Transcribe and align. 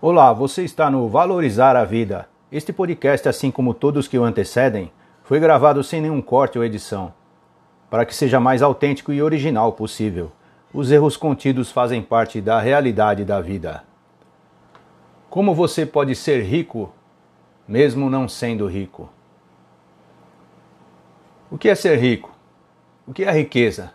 Olá, 0.00 0.32
você 0.32 0.62
está 0.62 0.88
no 0.88 1.08
Valorizar 1.08 1.74
a 1.74 1.84
Vida. 1.84 2.28
Este 2.52 2.72
podcast, 2.72 3.28
assim 3.28 3.50
como 3.50 3.74
todos 3.74 4.06
que 4.06 4.16
o 4.16 4.22
antecedem, 4.22 4.92
foi 5.24 5.40
gravado 5.40 5.82
sem 5.82 6.00
nenhum 6.00 6.22
corte 6.22 6.56
ou 6.56 6.64
edição, 6.64 7.12
para 7.90 8.06
que 8.06 8.14
seja 8.14 8.38
mais 8.38 8.62
autêntico 8.62 9.12
e 9.12 9.20
original 9.20 9.72
possível. 9.72 10.30
Os 10.72 10.92
erros 10.92 11.16
contidos 11.16 11.72
fazem 11.72 12.00
parte 12.00 12.40
da 12.40 12.60
realidade 12.60 13.24
da 13.24 13.40
vida. 13.40 13.82
Como 15.28 15.52
você 15.52 15.84
pode 15.84 16.14
ser 16.14 16.44
rico 16.44 16.92
mesmo 17.66 18.08
não 18.08 18.28
sendo 18.28 18.68
rico? 18.68 19.10
O 21.50 21.58
que 21.58 21.68
é 21.68 21.74
ser 21.74 21.98
rico? 21.98 22.30
O 23.04 23.12
que 23.12 23.24
é 23.24 23.32
riqueza? 23.32 23.92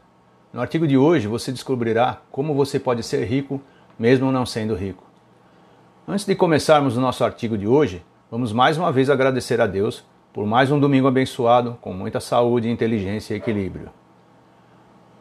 No 0.51 0.59
artigo 0.59 0.85
de 0.85 0.97
hoje 0.97 1.29
você 1.29 1.49
descobrirá 1.49 2.19
como 2.29 2.53
você 2.53 2.77
pode 2.77 3.03
ser 3.03 3.23
rico 3.23 3.61
mesmo 3.97 4.33
não 4.33 4.45
sendo 4.45 4.75
rico. 4.75 5.12
Antes 6.05 6.25
de 6.25 6.35
começarmos 6.35 6.97
o 6.97 7.01
nosso 7.01 7.23
artigo 7.23 7.57
de 7.57 7.65
hoje, 7.65 8.03
vamos 8.29 8.51
mais 8.51 8.77
uma 8.77 8.91
vez 8.91 9.09
agradecer 9.09 9.61
a 9.61 9.65
Deus 9.65 10.03
por 10.33 10.45
mais 10.45 10.69
um 10.69 10.77
domingo 10.77 11.07
abençoado, 11.07 11.77
com 11.79 11.93
muita 11.93 12.19
saúde, 12.19 12.69
inteligência 12.69 13.33
e 13.33 13.37
equilíbrio. 13.37 13.89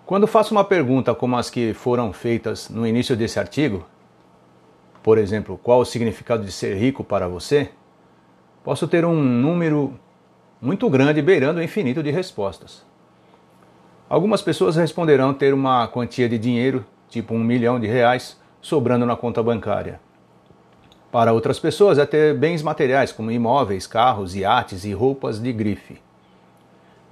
Quando 0.04 0.26
faço 0.26 0.52
uma 0.52 0.64
pergunta 0.64 1.14
como 1.14 1.36
as 1.36 1.48
que 1.48 1.72
foram 1.72 2.12
feitas 2.12 2.68
no 2.68 2.84
início 2.84 3.16
desse 3.16 3.38
artigo, 3.38 3.86
por 5.04 5.18
exemplo, 5.18 5.56
qual 5.62 5.78
o 5.78 5.84
significado 5.84 6.44
de 6.44 6.50
ser 6.50 6.74
rico 6.76 7.04
para 7.04 7.28
você, 7.28 7.70
posso 8.64 8.88
ter 8.88 9.04
um 9.04 9.14
número 9.14 9.94
muito 10.60 10.90
grande 10.90 11.22
beirando 11.22 11.60
o 11.60 11.62
infinito 11.62 12.02
de 12.02 12.10
respostas. 12.10 12.84
Algumas 14.08 14.42
pessoas 14.42 14.74
responderão 14.74 15.32
ter 15.32 15.54
uma 15.54 15.86
quantia 15.86 16.28
de 16.28 16.38
dinheiro, 16.38 16.84
tipo 17.08 17.34
um 17.34 17.44
milhão 17.44 17.78
de 17.78 17.86
reais, 17.86 18.36
sobrando 18.60 19.06
na 19.06 19.14
conta 19.14 19.40
bancária. 19.44 20.00
Para 21.12 21.34
outras 21.34 21.58
pessoas 21.58 21.98
é 21.98 22.06
ter 22.06 22.34
bens 22.34 22.62
materiais 22.62 23.12
como 23.12 23.30
imóveis, 23.30 23.86
carros, 23.86 24.34
iates 24.34 24.86
e 24.86 24.94
roupas 24.94 25.38
de 25.38 25.52
grife. 25.52 26.00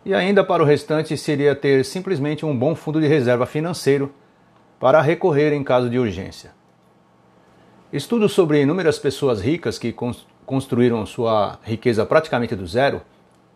E 0.07 0.15
ainda 0.15 0.43
para 0.43 0.63
o 0.63 0.67
restante 0.67 1.15
seria 1.19 1.55
ter 1.55 1.85
simplesmente 1.85 2.47
um 2.47 2.57
bom 2.57 2.75
fundo 2.75 2.99
de 2.99 3.07
reserva 3.07 3.45
financeiro 3.45 4.11
para 4.81 5.03
recorrer 5.03 5.53
em 5.53 5.63
caso 5.63 5.91
de 5.91 5.99
urgência. 5.99 6.53
Estudos 7.93 8.33
sobre 8.33 8.63
inúmeras 8.63 8.99
pessoas 8.99 9.43
ricas 9.43 9.79
que 9.79 9.95
construíram 10.47 11.05
sua 11.05 11.59
riqueza 11.63 12.07
praticamente 12.07 12.57
do 12.57 12.67
zero 12.67 13.03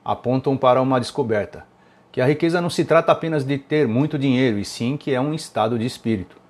apontam 0.04 0.58
para 0.58 0.82
uma 0.82 1.00
descoberta: 1.00 1.64
que 2.12 2.20
a 2.20 2.26
riqueza 2.26 2.60
não 2.60 2.68
se 2.68 2.84
trata 2.84 3.10
apenas 3.10 3.44
de 3.44 3.56
ter 3.56 3.88
muito 3.88 4.18
dinheiro, 4.18 4.58
e 4.58 4.64
sim 4.66 4.98
que 4.98 5.14
é 5.14 5.20
um 5.20 5.32
estado 5.32 5.78
de 5.78 5.86
espírito. 5.86 6.43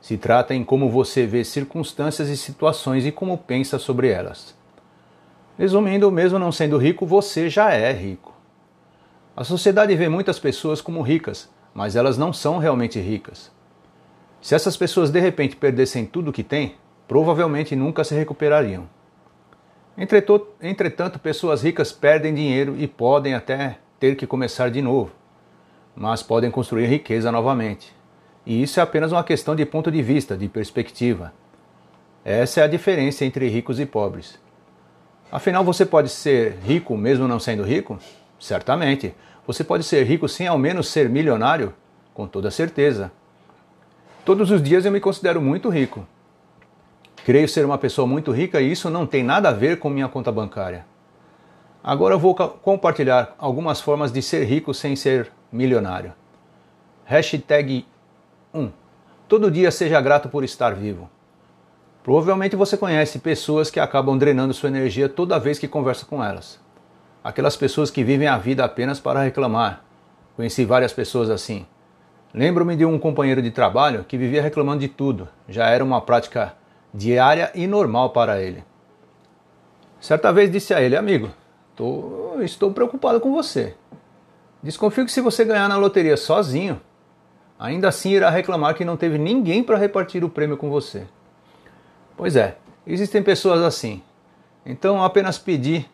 Se 0.00 0.16
trata 0.16 0.54
em 0.54 0.64
como 0.64 0.88
você 0.88 1.26
vê 1.26 1.44
circunstâncias 1.44 2.28
e 2.28 2.36
situações 2.36 3.04
e 3.04 3.12
como 3.12 3.36
pensa 3.36 3.78
sobre 3.78 4.08
elas. 4.08 4.56
Resumindo, 5.58 6.10
mesmo 6.10 6.38
não 6.38 6.52
sendo 6.52 6.78
rico, 6.78 7.04
você 7.04 7.50
já 7.50 7.72
é 7.72 7.92
rico. 7.92 8.32
A 9.36 9.42
sociedade 9.42 9.94
vê 9.96 10.08
muitas 10.08 10.38
pessoas 10.38 10.80
como 10.80 11.02
ricas, 11.02 11.48
mas 11.74 11.96
elas 11.96 12.16
não 12.16 12.32
são 12.32 12.58
realmente 12.58 13.00
ricas. 13.00 13.50
Se 14.40 14.54
essas 14.54 14.76
pessoas 14.76 15.10
de 15.10 15.18
repente 15.18 15.56
perdessem 15.56 16.06
tudo 16.06 16.30
o 16.30 16.32
que 16.32 16.44
têm, 16.44 16.76
provavelmente 17.08 17.74
nunca 17.74 18.04
se 18.04 18.14
recuperariam. 18.14 18.88
Entretanto, 20.62 21.18
pessoas 21.18 21.62
ricas 21.62 21.90
perdem 21.90 22.32
dinheiro 22.32 22.76
e 22.78 22.86
podem 22.86 23.34
até 23.34 23.78
ter 23.98 24.14
que 24.14 24.28
começar 24.28 24.70
de 24.70 24.80
novo, 24.80 25.10
mas 25.96 26.22
podem 26.22 26.52
construir 26.52 26.86
riqueza 26.86 27.32
novamente. 27.32 27.97
E 28.48 28.62
isso 28.62 28.80
é 28.80 28.82
apenas 28.82 29.12
uma 29.12 29.22
questão 29.22 29.54
de 29.54 29.66
ponto 29.66 29.92
de 29.92 30.00
vista, 30.00 30.34
de 30.34 30.48
perspectiva. 30.48 31.34
Essa 32.24 32.62
é 32.62 32.64
a 32.64 32.66
diferença 32.66 33.26
entre 33.26 33.46
ricos 33.46 33.78
e 33.78 33.84
pobres. 33.84 34.38
Afinal, 35.30 35.62
você 35.62 35.84
pode 35.84 36.08
ser 36.08 36.56
rico 36.64 36.96
mesmo 36.96 37.28
não 37.28 37.38
sendo 37.38 37.62
rico? 37.62 37.98
Certamente. 38.40 39.14
Você 39.46 39.62
pode 39.62 39.84
ser 39.84 40.02
rico 40.04 40.26
sem 40.26 40.46
ao 40.46 40.56
menos 40.56 40.88
ser 40.88 41.10
milionário? 41.10 41.74
Com 42.14 42.26
toda 42.26 42.50
certeza. 42.50 43.12
Todos 44.24 44.50
os 44.50 44.62
dias 44.62 44.86
eu 44.86 44.92
me 44.92 44.98
considero 44.98 45.42
muito 45.42 45.68
rico. 45.68 46.06
Creio 47.26 47.46
ser 47.50 47.66
uma 47.66 47.76
pessoa 47.76 48.06
muito 48.06 48.32
rica 48.32 48.62
e 48.62 48.72
isso 48.72 48.88
não 48.88 49.06
tem 49.06 49.22
nada 49.22 49.50
a 49.50 49.52
ver 49.52 49.78
com 49.78 49.90
minha 49.90 50.08
conta 50.08 50.32
bancária. 50.32 50.86
Agora 51.84 52.14
eu 52.14 52.18
vou 52.18 52.34
compartilhar 52.34 53.34
algumas 53.36 53.78
formas 53.78 54.10
de 54.10 54.22
ser 54.22 54.44
rico 54.44 54.72
sem 54.72 54.96
ser 54.96 55.30
milionário. 55.52 56.14
Hashtag 57.04 57.84
1. 58.52 58.70
Todo 59.28 59.50
dia 59.50 59.70
seja 59.70 60.00
grato 60.00 60.28
por 60.28 60.42
estar 60.42 60.74
vivo. 60.74 61.08
Provavelmente 62.02 62.56
você 62.56 62.76
conhece 62.76 63.18
pessoas 63.18 63.70
que 63.70 63.78
acabam 63.78 64.16
drenando 64.16 64.54
sua 64.54 64.70
energia 64.70 65.08
toda 65.08 65.38
vez 65.38 65.58
que 65.58 65.68
conversa 65.68 66.06
com 66.06 66.24
elas. 66.24 66.58
Aquelas 67.22 67.56
pessoas 67.56 67.90
que 67.90 68.02
vivem 68.02 68.28
a 68.28 68.38
vida 68.38 68.64
apenas 68.64 68.98
para 68.98 69.22
reclamar. 69.22 69.84
Conheci 70.36 70.64
várias 70.64 70.92
pessoas 70.92 71.28
assim. 71.28 71.66
Lembro-me 72.32 72.76
de 72.76 72.84
um 72.84 72.98
companheiro 72.98 73.42
de 73.42 73.50
trabalho 73.50 74.04
que 74.04 74.16
vivia 74.16 74.40
reclamando 74.40 74.80
de 74.80 74.88
tudo. 74.88 75.28
Já 75.48 75.68
era 75.68 75.84
uma 75.84 76.00
prática 76.00 76.54
diária 76.94 77.50
e 77.54 77.66
normal 77.66 78.10
para 78.10 78.40
ele. 78.40 78.64
Certa 80.00 80.32
vez 80.32 80.50
disse 80.50 80.72
a 80.72 80.80
ele, 80.80 80.96
amigo, 80.96 81.30
tô, 81.74 82.40
estou 82.40 82.72
preocupado 82.72 83.20
com 83.20 83.32
você. 83.32 83.74
Desconfio 84.62 85.04
que 85.04 85.12
se 85.12 85.20
você 85.20 85.44
ganhar 85.44 85.68
na 85.68 85.76
loteria 85.76 86.16
sozinho, 86.16 86.80
ainda 87.58 87.88
assim 87.88 88.12
irá 88.12 88.30
reclamar 88.30 88.74
que 88.74 88.84
não 88.84 88.96
teve 88.96 89.18
ninguém 89.18 89.62
para 89.62 89.76
repartir 89.76 90.22
o 90.24 90.30
prêmio 90.30 90.56
com 90.56 90.70
você. 90.70 91.06
Pois 92.16 92.36
é, 92.36 92.56
existem 92.86 93.22
pessoas 93.22 93.62
assim. 93.62 94.02
Então 94.64 95.02
apenas 95.02 95.38
pedi 95.38 95.86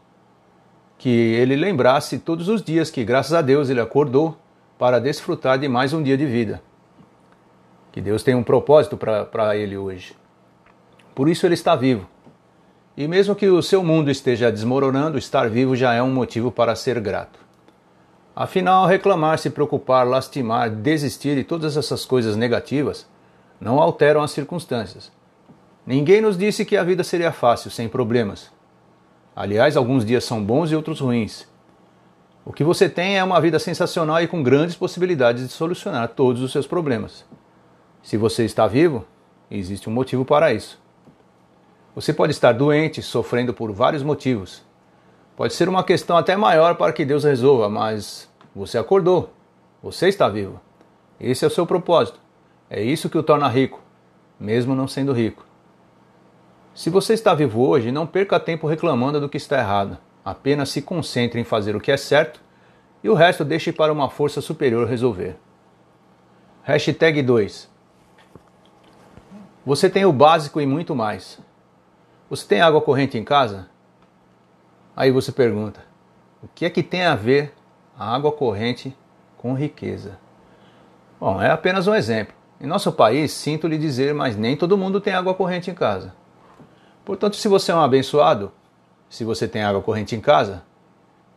que 0.99 1.09
ele 1.09 1.57
lembrasse 1.57 2.19
todos 2.19 2.49
os 2.49 2.63
dias 2.63 2.91
que, 2.91 3.05
graças 3.05 3.33
a 3.33 3.43
Deus, 3.43 3.69
ele 3.69 3.81
acordou 3.81 4.37
para 4.79 4.99
desfrutar 4.99 5.59
de 5.59 5.69
mais 5.69 5.93
um 5.93 6.03
dia 6.03 6.17
de 6.17 6.27
vida. 6.27 6.63
Que 7.93 8.01
Deus 8.01 8.23
tem 8.23 8.35
um 8.35 8.43
propósito 8.43 8.97
para 8.97 9.57
ele 9.57 9.77
hoje. 9.77 10.17
Por 11.15 11.29
isso 11.29 11.47
ele 11.47 11.55
está 11.55 11.77
vivo. 11.77 12.09
E 12.97 13.07
mesmo 13.07 13.35
que 13.35 13.49
o 13.49 13.63
seu 13.63 13.83
mundo 13.85 14.11
esteja 14.11 14.51
desmoronando, 14.51 15.19
estar 15.19 15.49
vivo 15.49 15.77
já 15.77 15.95
é 15.95 16.03
um 16.03 16.11
motivo 16.11 16.51
para 16.51 16.75
ser 16.75 17.01
grato. 17.01 17.44
Afinal, 18.37 18.87
reclamar, 18.87 19.39
se 19.39 19.49
preocupar, 19.49 20.07
lastimar, 20.07 20.69
desistir 20.69 21.39
e 21.39 21.45
todas 21.45 21.77
essas 21.77 22.05
coisas 22.05 22.35
negativas 22.35 23.07
não 23.61 23.79
alteram 23.79 24.23
as 24.23 24.33
circunstâncias. 24.33 25.13
Ninguém 25.87 26.21
nos 26.21 26.37
disse 26.37 26.65
que 26.65 26.77
a 26.77 26.83
vida 26.83 27.05
seria 27.05 27.31
fácil, 27.31 27.71
sem 27.71 27.89
problemas. 27.89 28.51
Aliás, 29.37 29.77
alguns 29.77 30.05
dias 30.05 30.25
são 30.25 30.43
bons 30.43 30.73
e 30.73 30.77
outros 30.77 31.01
ruins. 31.01 31.47
O 32.45 32.53
que 32.53 32.65
você 32.65 32.89
tem 32.89 33.17
é 33.17 33.25
uma 33.25 33.41
vida 33.41 33.59
sensacional 33.59 34.21
e 34.21 34.27
com 34.27 34.43
grandes 34.43 34.75
possibilidades 34.75 35.47
de 35.47 35.53
solucionar 35.53 36.09
todos 36.09 36.43
os 36.43 36.53
seus 36.53 36.67
problemas. 36.67 37.25
Se 38.03 38.17
você 38.17 38.45
está 38.45 38.67
vivo, 38.67 39.07
existe 39.51 39.89
um 39.89 39.93
motivo 39.93 40.25
para 40.25 40.53
isso. 40.53 40.79
Você 41.95 42.13
pode 42.13 42.33
estar 42.33 42.53
doente, 42.53 43.01
sofrendo 43.01 43.55
por 43.55 43.73
vários 43.73 44.03
motivos, 44.03 44.63
Pode 45.37 45.53
ser 45.55 45.69
uma 45.69 45.83
questão 45.83 46.17
até 46.17 46.37
maior 46.37 46.77
para 46.77 46.93
que 46.93 47.05
Deus 47.05 47.25
resolva, 47.25 47.69
mas 47.69 48.31
você 48.55 48.79
acordou, 48.79 49.33
você 49.83 50.09
está 50.09 50.29
vivo. 50.29 50.61
Esse 51.19 51.45
é 51.45 51.49
o 51.49 51.51
seu 51.51 51.67
propósito. 51.67 52.21
É 52.71 52.81
isso 52.83 53.11
que 53.11 53.19
o 53.19 53.23
torna 53.23 53.49
rico, 53.49 53.81
mesmo 54.39 54.75
não 54.75 54.87
sendo 54.87 55.13
rico. 55.13 55.45
Se 56.73 56.89
você 56.89 57.15
está 57.15 57.35
vivo 57.35 57.67
hoje, 57.67 57.91
não 57.91 58.07
perca 58.07 58.39
tempo 58.39 58.67
reclamando 58.67 59.21
do 59.21 59.29
que 59.29 59.37
está 59.37 59.59
errado. 59.59 59.99
Apenas 60.25 60.71
se 60.71 60.81
concentre 60.81 61.41
em 61.41 61.45
fazer 61.45 61.75
o 61.75 61.81
que 61.81 61.93
é 61.93 61.97
certo 61.97 62.41
e 63.03 63.09
o 63.09 63.15
resto 63.15 63.45
deixe 63.45 63.73
para 63.73 63.93
uma 63.93 64.09
força 64.09 64.41
superior 64.41 64.89
resolver. 64.89 65.37
Hashtag 66.63 67.23
2 67.23 67.69
Você 69.67 69.91
tem 69.91 70.05
o 70.05 70.13
básico 70.13 70.61
e 70.61 70.67
muito 70.67 70.95
mais. 70.95 71.39
Você 72.31 72.47
tem 72.47 72.61
água 72.61 72.81
corrente 72.81 73.19
em 73.19 73.25
casa? 73.25 73.69
Aí 74.97 75.11
você 75.11 75.33
pergunta: 75.33 75.81
o 76.43 76.49
que 76.55 76.65
é 76.65 76.71
que 76.71 76.83
tem 76.83 77.05
a 77.05 77.15
ver 77.15 77.53
a 77.99 78.15
água 78.15 78.31
corrente 78.31 78.97
com 79.37 79.55
riqueza? 79.55 80.19
Bom, 81.19 81.41
é 81.41 81.51
apenas 81.51 81.87
um 81.87 81.95
exemplo. 81.95 82.35
Em 82.61 82.67
nosso 82.67 82.93
país, 82.93 83.33
sinto 83.33 83.67
lhe 83.67 83.77
dizer, 83.77 84.15
mas 84.15 84.37
nem 84.37 84.57
todo 84.57 84.79
mundo 84.79 85.01
tem 85.01 85.13
água 85.13 85.35
corrente 85.35 85.71
em 85.71 85.75
casa. 85.75 86.15
Portanto, 87.05 87.37
se 87.37 87.49
você 87.49 87.73
é 87.73 87.75
um 87.75 87.81
abençoado, 87.81 88.53
se 89.09 89.25
você 89.25 89.47
tem 89.47 89.63
água 89.63 89.83
corrente 89.83 90.15
em 90.15 90.21
casa, 90.21 90.63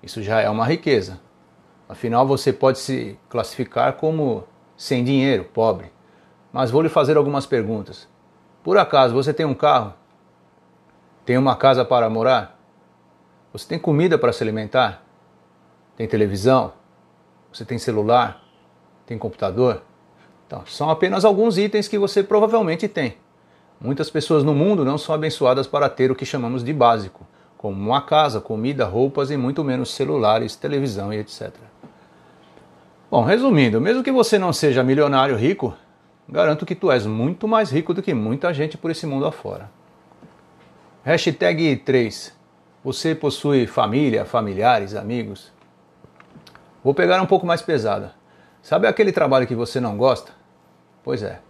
isso 0.01 0.21
já 0.21 0.39
é 0.39 0.49
uma 0.49 0.65
riqueza. 0.65 1.19
Afinal, 1.89 2.27
você 2.27 2.53
pode 2.53 2.79
se 2.79 3.17
classificar 3.29 3.93
como 3.93 4.43
sem 4.75 5.03
dinheiro, 5.03 5.45
pobre. 5.45 5.91
Mas 6.51 6.69
vou 6.69 6.81
lhe 6.81 6.89
fazer 6.89 7.17
algumas 7.17 7.45
perguntas. 7.45 8.07
Por 8.63 8.77
acaso 8.77 9.13
você 9.13 9.33
tem 9.33 9.45
um 9.45 9.53
carro? 9.53 9.93
Tem 11.25 11.37
uma 11.37 11.55
casa 11.55 11.83
para 11.83 12.09
morar? 12.09 12.56
Você 13.57 13.67
tem 13.67 13.79
comida 13.79 14.19
para 14.19 14.31
se 14.31 14.43
alimentar? 14.43 15.03
Tem 15.95 16.07
televisão? 16.07 16.73
Você 17.51 17.65
tem 17.65 17.79
celular? 17.79 18.43
Tem 19.03 19.17
computador? 19.17 19.81
Então, 20.45 20.63
são 20.67 20.91
apenas 20.91 21.25
alguns 21.25 21.57
itens 21.57 21.87
que 21.87 21.97
você 21.97 22.21
provavelmente 22.21 22.87
tem. 22.87 23.17
Muitas 23.81 24.11
pessoas 24.11 24.43
no 24.43 24.53
mundo 24.53 24.85
não 24.85 24.95
são 24.95 25.15
abençoadas 25.15 25.65
para 25.65 25.89
ter 25.89 26.11
o 26.11 26.15
que 26.15 26.23
chamamos 26.23 26.63
de 26.63 26.71
básico, 26.71 27.25
como 27.57 27.75
uma 27.75 27.99
casa, 27.99 28.39
comida, 28.39 28.85
roupas 28.85 29.31
e 29.31 29.37
muito 29.37 29.63
menos 29.63 29.91
celulares, 29.91 30.55
televisão 30.55 31.11
e 31.11 31.17
etc. 31.17 31.51
Bom, 33.09 33.23
resumindo, 33.23 33.81
mesmo 33.81 34.03
que 34.03 34.11
você 34.11 34.37
não 34.37 34.53
seja 34.53 34.83
milionário 34.83 35.35
rico, 35.35 35.73
garanto 36.29 36.63
que 36.63 36.75
tu 36.75 36.91
és 36.91 37.07
muito 37.07 37.47
mais 37.47 37.71
rico 37.71 37.91
do 37.91 38.03
que 38.03 38.13
muita 38.13 38.53
gente 38.53 38.77
por 38.77 38.91
esse 38.91 39.07
mundo 39.07 39.25
afora. 39.25 39.71
Hashtag 41.03 41.77
3. 41.77 42.36
Você 42.87 43.13
possui 43.13 43.67
família, 43.67 44.23
familiares, 44.23 44.95
amigos? 44.95 45.51
Vou 46.81 46.93
pegar 46.93 47.21
um 47.21 47.25
pouco 47.25 47.45
mais 47.45 47.61
pesada. 47.61 48.13
Sabe 48.61 48.87
aquele 48.87 49.11
trabalho 49.11 49.45
que 49.45 49.53
você 49.53 49.81
não 49.81 49.97
gosta? 49.97 50.31
Pois 51.03 51.21
é. 51.21 51.41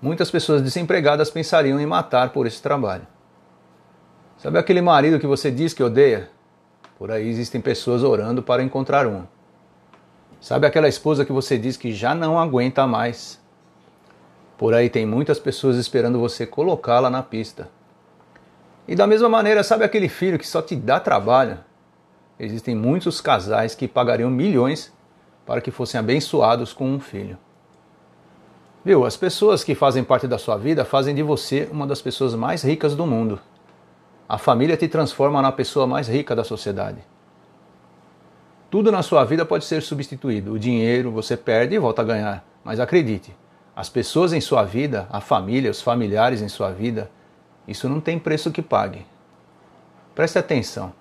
Muitas 0.00 0.30
pessoas 0.30 0.62
desempregadas 0.62 1.28
pensariam 1.28 1.78
em 1.78 1.84
matar 1.84 2.30
por 2.30 2.46
esse 2.46 2.62
trabalho. 2.62 3.06
Sabe 4.38 4.58
aquele 4.58 4.80
marido 4.80 5.20
que 5.20 5.26
você 5.26 5.50
diz 5.50 5.74
que 5.74 5.82
odeia? 5.82 6.30
Por 6.98 7.10
aí 7.10 7.28
existem 7.28 7.60
pessoas 7.60 8.02
orando 8.02 8.42
para 8.42 8.62
encontrar 8.62 9.06
um. 9.06 9.24
Sabe 10.40 10.66
aquela 10.66 10.88
esposa 10.88 11.26
que 11.26 11.32
você 11.32 11.58
diz 11.58 11.76
que 11.76 11.92
já 11.92 12.14
não 12.14 12.40
aguenta 12.40 12.86
mais? 12.86 13.38
Por 14.56 14.72
aí 14.72 14.88
tem 14.88 15.04
muitas 15.04 15.38
pessoas 15.38 15.76
esperando 15.76 16.18
você 16.18 16.46
colocá-la 16.46 17.10
na 17.10 17.22
pista. 17.22 17.68
E 18.86 18.94
da 18.94 19.06
mesma 19.06 19.28
maneira, 19.28 19.62
sabe 19.62 19.84
aquele 19.84 20.08
filho 20.08 20.38
que 20.38 20.46
só 20.46 20.60
te 20.60 20.74
dá 20.74 20.98
trabalho? 20.98 21.58
Existem 22.38 22.74
muitos 22.74 23.20
casais 23.20 23.74
que 23.74 23.86
pagariam 23.86 24.30
milhões 24.30 24.92
para 25.44 25.60
que 25.60 25.70
fossem 25.70 26.00
abençoados 26.00 26.72
com 26.72 26.86
um 26.86 27.00
filho. 27.00 27.36
Viu? 28.84 29.04
As 29.04 29.16
pessoas 29.16 29.62
que 29.62 29.74
fazem 29.74 30.02
parte 30.02 30.26
da 30.26 30.38
sua 30.38 30.56
vida 30.56 30.84
fazem 30.84 31.14
de 31.14 31.22
você 31.22 31.68
uma 31.70 31.86
das 31.86 32.00
pessoas 32.00 32.34
mais 32.34 32.62
ricas 32.62 32.96
do 32.96 33.06
mundo. 33.06 33.38
A 34.26 34.38
família 34.38 34.76
te 34.76 34.88
transforma 34.88 35.42
na 35.42 35.52
pessoa 35.52 35.86
mais 35.86 36.08
rica 36.08 36.34
da 36.34 36.44
sociedade. 36.44 36.98
Tudo 38.70 38.90
na 38.90 39.02
sua 39.02 39.24
vida 39.24 39.44
pode 39.44 39.64
ser 39.64 39.82
substituído. 39.82 40.52
O 40.52 40.58
dinheiro 40.58 41.10
você 41.10 41.36
perde 41.36 41.74
e 41.74 41.78
volta 41.78 42.00
a 42.02 42.04
ganhar. 42.04 42.44
Mas 42.64 42.78
acredite, 42.78 43.36
as 43.74 43.88
pessoas 43.88 44.32
em 44.32 44.40
sua 44.40 44.62
vida, 44.62 45.08
a 45.10 45.20
família, 45.20 45.70
os 45.70 45.82
familiares 45.82 46.40
em 46.40 46.48
sua 46.48 46.70
vida, 46.70 47.10
isso 47.66 47.88
não 47.88 48.00
tem 48.00 48.18
preço 48.18 48.50
que 48.50 48.62
pague. 48.62 49.06
Preste 50.14 50.38
atenção. 50.38 50.92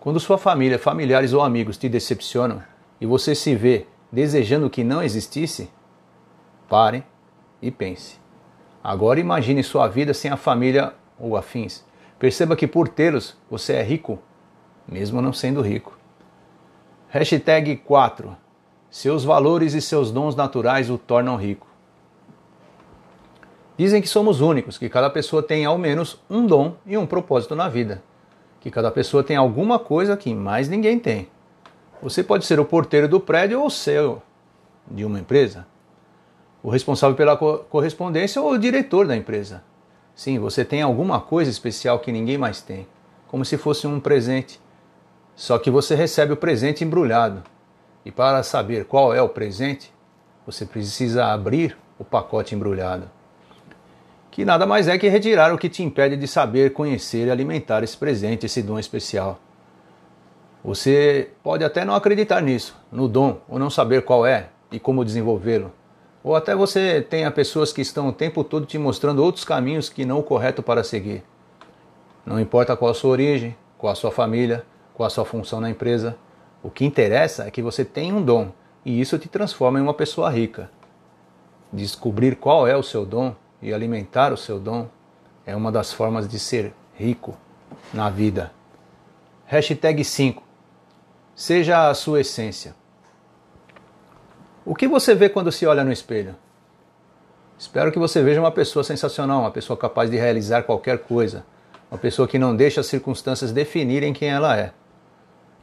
Quando 0.00 0.18
sua 0.18 0.38
família, 0.38 0.78
familiares 0.78 1.32
ou 1.32 1.42
amigos 1.42 1.76
te 1.76 1.88
decepcionam 1.88 2.62
e 3.00 3.06
você 3.06 3.34
se 3.34 3.54
vê 3.54 3.86
desejando 4.10 4.70
que 4.70 4.82
não 4.82 5.02
existisse, 5.02 5.70
pare 6.68 7.04
e 7.60 7.70
pense. 7.70 8.18
Agora 8.82 9.20
imagine 9.20 9.62
sua 9.62 9.86
vida 9.88 10.14
sem 10.14 10.30
a 10.30 10.36
família 10.36 10.94
ou 11.18 11.36
afins. 11.36 11.84
Perceba 12.18 12.56
que 12.56 12.66
por 12.66 12.88
tê-los 12.88 13.36
você 13.50 13.74
é 13.74 13.82
rico, 13.82 14.18
mesmo 14.88 15.20
não 15.20 15.32
sendo 15.32 15.60
rico. 15.60 15.98
Hashtag 17.08 17.76
4. 17.76 18.36
Seus 18.90 19.24
valores 19.24 19.74
e 19.74 19.80
seus 19.80 20.10
dons 20.10 20.34
naturais 20.34 20.90
o 20.90 20.98
tornam 20.98 21.36
rico. 21.36 21.69
Dizem 23.80 24.02
que 24.02 24.08
somos 24.10 24.42
únicos, 24.42 24.76
que 24.76 24.90
cada 24.90 25.08
pessoa 25.08 25.42
tem 25.42 25.64
ao 25.64 25.78
menos 25.78 26.20
um 26.28 26.46
dom 26.46 26.76
e 26.84 26.98
um 26.98 27.06
propósito 27.06 27.56
na 27.56 27.66
vida. 27.66 28.02
Que 28.60 28.70
cada 28.70 28.90
pessoa 28.90 29.24
tem 29.24 29.38
alguma 29.38 29.78
coisa 29.78 30.18
que 30.18 30.34
mais 30.34 30.68
ninguém 30.68 30.98
tem. 30.98 31.30
Você 32.02 32.22
pode 32.22 32.44
ser 32.44 32.60
o 32.60 32.64
porteiro 32.66 33.08
do 33.08 33.18
prédio 33.18 33.58
ou 33.58 33.68
o 33.68 33.70
seu 33.70 34.20
de 34.86 35.02
uma 35.02 35.18
empresa. 35.18 35.66
O 36.62 36.68
responsável 36.68 37.16
pela 37.16 37.38
correspondência 37.38 38.42
ou 38.42 38.50
o 38.50 38.58
diretor 38.58 39.06
da 39.06 39.16
empresa. 39.16 39.64
Sim, 40.14 40.38
você 40.38 40.62
tem 40.62 40.82
alguma 40.82 41.18
coisa 41.18 41.50
especial 41.50 42.00
que 42.00 42.12
ninguém 42.12 42.36
mais 42.36 42.60
tem, 42.60 42.86
como 43.28 43.46
se 43.46 43.56
fosse 43.56 43.86
um 43.86 43.98
presente 43.98 44.60
só 45.34 45.58
que 45.58 45.70
você 45.70 45.94
recebe 45.94 46.34
o 46.34 46.36
presente 46.36 46.84
embrulhado. 46.84 47.42
E 48.04 48.12
para 48.12 48.42
saber 48.42 48.84
qual 48.84 49.14
é 49.14 49.22
o 49.22 49.28
presente, 49.30 49.90
você 50.44 50.66
precisa 50.66 51.32
abrir 51.32 51.78
o 51.98 52.04
pacote 52.04 52.54
embrulhado. 52.54 53.10
Que 54.30 54.44
nada 54.44 54.64
mais 54.64 54.86
é 54.86 54.96
que 54.96 55.08
retirar 55.08 55.52
o 55.52 55.58
que 55.58 55.68
te 55.68 55.82
impede 55.82 56.16
de 56.16 56.28
saber, 56.28 56.72
conhecer 56.72 57.26
e 57.26 57.30
alimentar 57.30 57.82
esse 57.82 57.96
presente, 57.96 58.46
esse 58.46 58.62
dom 58.62 58.78
especial. 58.78 59.40
Você 60.62 61.30
pode 61.42 61.64
até 61.64 61.84
não 61.84 61.94
acreditar 61.94 62.40
nisso, 62.40 62.76
no 62.92 63.08
dom, 63.08 63.40
ou 63.48 63.58
não 63.58 63.70
saber 63.70 64.02
qual 64.04 64.24
é 64.26 64.50
e 64.70 64.78
como 64.78 65.04
desenvolvê-lo. 65.04 65.72
Ou 66.22 66.36
até 66.36 66.54
você 66.54 67.00
tenha 67.00 67.30
pessoas 67.30 67.72
que 67.72 67.80
estão 67.80 68.08
o 68.08 68.12
tempo 68.12 68.44
todo 68.44 68.66
te 68.66 68.78
mostrando 68.78 69.24
outros 69.24 69.44
caminhos 69.44 69.88
que 69.88 70.04
não 70.04 70.18
o 70.18 70.22
correto 70.22 70.62
para 70.62 70.84
seguir. 70.84 71.24
Não 72.24 72.38
importa 72.38 72.76
qual 72.76 72.90
a 72.90 72.94
sua 72.94 73.10
origem, 73.10 73.56
qual 73.78 73.90
a 73.90 73.96
sua 73.96 74.10
família, 74.10 74.64
qual 74.94 75.06
a 75.06 75.10
sua 75.10 75.24
função 75.24 75.60
na 75.60 75.70
empresa. 75.70 76.16
O 76.62 76.70
que 76.70 76.84
interessa 76.84 77.46
é 77.46 77.50
que 77.50 77.62
você 77.62 77.84
tem 77.84 78.12
um 78.12 78.22
dom 78.22 78.52
e 78.84 79.00
isso 79.00 79.18
te 79.18 79.28
transforma 79.28 79.78
em 79.78 79.82
uma 79.82 79.94
pessoa 79.94 80.28
rica. 80.28 80.70
Descobrir 81.72 82.36
qual 82.36 82.68
é 82.68 82.76
o 82.76 82.82
seu 82.82 83.06
dom 83.06 83.34
e 83.62 83.72
alimentar 83.72 84.32
o 84.32 84.36
seu 84.36 84.58
dom 84.58 84.88
é 85.46 85.54
uma 85.54 85.70
das 85.70 85.92
formas 85.92 86.28
de 86.28 86.38
ser 86.38 86.72
rico 86.94 87.36
na 87.92 88.08
vida. 88.08 88.52
Hashtag 89.46 90.04
5. 90.04 90.42
Seja 91.34 91.88
a 91.88 91.94
sua 91.94 92.20
essência. 92.20 92.74
O 94.64 94.74
que 94.74 94.86
você 94.86 95.14
vê 95.14 95.28
quando 95.28 95.50
se 95.50 95.66
olha 95.66 95.82
no 95.82 95.92
espelho? 95.92 96.36
Espero 97.58 97.90
que 97.92 97.98
você 97.98 98.22
veja 98.22 98.40
uma 98.40 98.52
pessoa 98.52 98.84
sensacional, 98.84 99.40
uma 99.40 99.50
pessoa 99.50 99.76
capaz 99.76 100.10
de 100.10 100.16
realizar 100.16 100.62
qualquer 100.62 100.98
coisa, 100.98 101.44
uma 101.90 101.98
pessoa 101.98 102.28
que 102.28 102.38
não 102.38 102.54
deixa 102.54 102.80
as 102.80 102.86
circunstâncias 102.86 103.52
definirem 103.52 104.12
quem 104.12 104.28
ela 104.28 104.56
é 104.56 104.72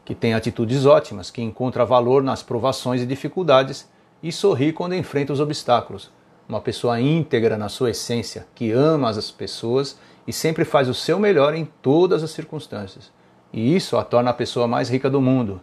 que 0.08 0.14
tem 0.14 0.32
atitudes 0.32 0.86
ótimas, 0.86 1.30
que 1.30 1.42
encontra 1.42 1.84
valor 1.84 2.22
nas 2.22 2.42
provações 2.42 3.02
e 3.02 3.06
dificuldades 3.06 3.86
e 4.22 4.32
sorri 4.32 4.72
quando 4.72 4.94
enfrenta 4.94 5.34
os 5.34 5.38
obstáculos. 5.38 6.10
Uma 6.48 6.60
pessoa 6.60 6.98
íntegra 6.98 7.58
na 7.58 7.68
sua 7.68 7.90
essência, 7.90 8.46
que 8.54 8.72
ama 8.72 9.10
as 9.10 9.30
pessoas 9.30 9.98
e 10.26 10.32
sempre 10.32 10.64
faz 10.64 10.88
o 10.88 10.94
seu 10.94 11.18
melhor 11.18 11.54
em 11.54 11.66
todas 11.82 12.22
as 12.22 12.30
circunstâncias. 12.30 13.12
E 13.52 13.76
isso 13.76 13.98
a 13.98 14.04
torna 14.04 14.30
a 14.30 14.34
pessoa 14.34 14.66
mais 14.66 14.88
rica 14.88 15.10
do 15.10 15.20
mundo. 15.20 15.60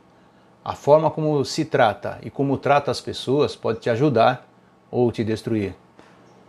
A 0.64 0.74
forma 0.74 1.10
como 1.10 1.44
se 1.44 1.66
trata 1.66 2.20
e 2.22 2.30
como 2.30 2.58
trata 2.58 2.92
as 2.92 3.02
pessoas 3.02 3.56
pode 3.56 3.80
te 3.80 3.90
ajudar 3.90 4.48
ou 4.92 5.12
te 5.12 5.24
destruir. 5.24 5.76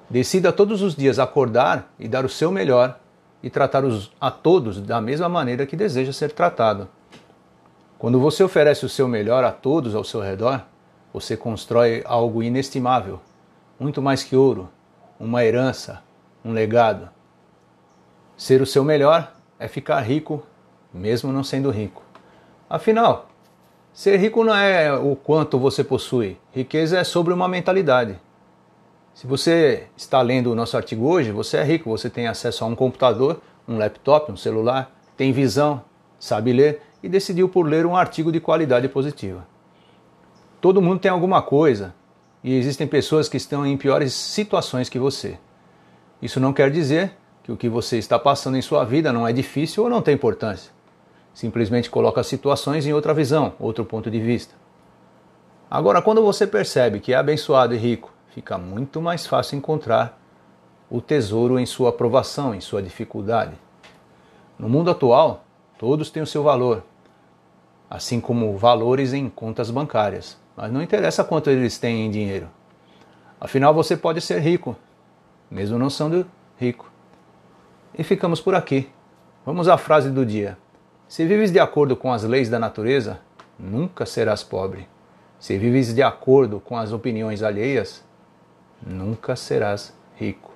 Decida 0.08 0.52
todos 0.52 0.82
os 0.82 0.94
dias 0.94 1.18
acordar 1.18 1.92
e 1.98 2.06
dar 2.06 2.24
o 2.24 2.28
seu 2.28 2.52
melhor 2.52 2.98
e 3.42 3.48
tratar 3.48 3.84
os, 3.84 4.12
a 4.20 4.30
todos 4.30 4.80
da 4.80 5.00
mesma 5.00 5.28
maneira 5.28 5.66
que 5.66 5.76
deseja 5.76 6.12
ser 6.12 6.32
tratado. 6.32 6.88
Quando 7.98 8.20
você 8.20 8.42
oferece 8.42 8.84
o 8.84 8.88
seu 8.88 9.08
melhor 9.08 9.44
a 9.44 9.50
todos 9.50 9.94
ao 9.94 10.04
seu 10.04 10.20
redor, 10.20 10.62
você 11.12 11.36
constrói 11.36 12.02
algo 12.04 12.42
inestimável, 12.42 13.20
muito 13.78 14.00
mais 14.00 14.22
que 14.22 14.34
ouro, 14.34 14.68
uma 15.18 15.44
herança, 15.44 16.02
um 16.44 16.52
legado. 16.52 17.08
Ser 18.36 18.60
o 18.60 18.66
seu 18.66 18.84
melhor 18.84 19.32
é 19.58 19.68
ficar 19.68 20.00
rico, 20.00 20.42
mesmo 20.92 21.32
não 21.32 21.44
sendo 21.44 21.70
rico. 21.70 22.02
Afinal, 22.68 23.28
ser 23.92 24.18
rico 24.18 24.44
não 24.44 24.54
é 24.54 24.92
o 24.92 25.16
quanto 25.16 25.58
você 25.58 25.84
possui, 25.84 26.38
riqueza 26.52 26.98
é 26.98 27.04
sobre 27.04 27.32
uma 27.32 27.48
mentalidade. 27.48 28.18
Se 29.14 29.26
você 29.26 29.86
está 29.96 30.20
lendo 30.20 30.52
o 30.52 30.54
nosso 30.54 30.76
artigo 30.76 31.06
hoje, 31.06 31.30
você 31.30 31.56
é 31.56 31.64
rico, 31.64 31.88
você 31.88 32.10
tem 32.10 32.26
acesso 32.26 32.64
a 32.64 32.66
um 32.66 32.74
computador, 32.74 33.40
um 33.66 33.78
laptop, 33.78 34.30
um 34.30 34.36
celular, 34.36 34.90
tem 35.16 35.32
visão, 35.32 35.82
sabe 36.18 36.52
ler 36.52 36.82
e 37.02 37.08
decidiu 37.08 37.48
por 37.48 37.66
ler 37.66 37.86
um 37.86 37.96
artigo 37.96 38.30
de 38.30 38.40
qualidade 38.40 38.88
positiva. 38.88 39.46
Todo 40.60 40.82
mundo 40.82 41.00
tem 41.00 41.10
alguma 41.10 41.40
coisa 41.40 41.94
e 42.46 42.54
existem 42.54 42.86
pessoas 42.86 43.28
que 43.28 43.36
estão 43.36 43.66
em 43.66 43.76
piores 43.76 44.14
situações 44.14 44.88
que 44.88 44.98
você. 44.98 45.38
Isso 46.22 46.38
não 46.38 46.52
quer 46.52 46.70
dizer 46.70 47.12
que 47.42 47.50
o 47.50 47.56
que 47.56 47.68
você 47.68 47.98
está 47.98 48.18
passando 48.18 48.56
em 48.56 48.62
sua 48.62 48.84
vida 48.84 49.12
não 49.12 49.26
é 49.26 49.32
difícil 49.32 49.82
ou 49.82 49.90
não 49.90 50.00
tem 50.00 50.14
importância. 50.14 50.72
Simplesmente 51.34 51.90
coloca 51.90 52.20
as 52.20 52.26
situações 52.26 52.86
em 52.86 52.92
outra 52.92 53.12
visão, 53.12 53.52
outro 53.58 53.84
ponto 53.84 54.10
de 54.10 54.20
vista. 54.20 54.54
Agora, 55.70 56.00
quando 56.00 56.22
você 56.22 56.46
percebe 56.46 57.00
que 57.00 57.12
é 57.12 57.16
abençoado 57.16 57.74
e 57.74 57.76
rico, 57.76 58.12
fica 58.32 58.56
muito 58.56 59.02
mais 59.02 59.26
fácil 59.26 59.58
encontrar 59.58 60.18
o 60.88 61.00
tesouro 61.00 61.58
em 61.58 61.66
sua 61.66 61.90
aprovação, 61.90 62.54
em 62.54 62.60
sua 62.60 62.80
dificuldade. 62.80 63.54
No 64.58 64.68
mundo 64.68 64.90
atual, 64.90 65.44
Todos 65.78 66.08
têm 66.08 66.22
o 66.22 66.26
seu 66.26 66.42
valor, 66.42 66.82
assim 67.90 68.18
como 68.18 68.56
valores 68.56 69.12
em 69.12 69.28
contas 69.28 69.70
bancárias. 69.70 70.38
Mas 70.56 70.72
não 70.72 70.82
interessa 70.82 71.22
quanto 71.22 71.50
eles 71.50 71.78
têm 71.78 72.06
em 72.06 72.10
dinheiro. 72.10 72.48
Afinal, 73.38 73.74
você 73.74 73.96
pode 73.96 74.20
ser 74.20 74.40
rico, 74.40 74.74
mesmo 75.50 75.78
não 75.78 75.90
sendo 75.90 76.26
rico. 76.58 76.90
E 77.96 78.02
ficamos 78.02 78.40
por 78.40 78.54
aqui. 78.54 78.88
Vamos 79.44 79.68
à 79.68 79.76
frase 79.76 80.10
do 80.10 80.24
dia. 80.24 80.56
Se 81.06 81.24
vives 81.26 81.52
de 81.52 81.60
acordo 81.60 81.94
com 81.94 82.12
as 82.12 82.24
leis 82.24 82.48
da 82.48 82.58
natureza, 82.58 83.20
nunca 83.58 84.06
serás 84.06 84.42
pobre. 84.42 84.88
Se 85.38 85.58
vives 85.58 85.94
de 85.94 86.02
acordo 86.02 86.58
com 86.58 86.76
as 86.76 86.92
opiniões 86.92 87.42
alheias, 87.42 88.02
nunca 88.84 89.36
serás 89.36 89.94
rico. 90.16 90.50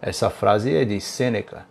Essa 0.00 0.28
frase 0.28 0.74
é 0.74 0.84
de 0.84 1.00
Sêneca. 1.00 1.66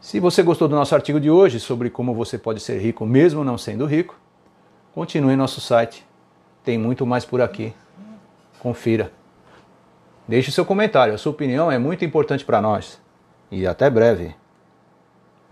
Se 0.00 0.18
você 0.18 0.42
gostou 0.42 0.68
do 0.68 0.76
nosso 0.76 0.94
artigo 0.94 1.20
de 1.20 1.30
hoje 1.30 1.60
sobre 1.60 1.90
como 1.90 2.14
você 2.14 2.38
pode 2.38 2.60
ser 2.60 2.80
rico 2.80 3.04
mesmo 3.04 3.44
não 3.44 3.58
sendo 3.58 3.84
rico, 3.84 4.18
continue 4.94 5.34
em 5.34 5.36
nosso 5.36 5.60
site. 5.60 6.07
Tem 6.68 6.76
muito 6.76 7.06
mais 7.06 7.24
por 7.24 7.40
aqui. 7.40 7.72
Confira. 8.58 9.10
Deixe 10.28 10.52
seu 10.52 10.66
comentário, 10.66 11.14
a 11.14 11.16
sua 11.16 11.32
opinião 11.32 11.72
é 11.72 11.78
muito 11.78 12.04
importante 12.04 12.44
para 12.44 12.60
nós. 12.60 13.00
E 13.50 13.66
até 13.66 13.88
breve. 13.88 14.34